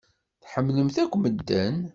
[0.43, 1.75] Tḥemmlemt akk medden.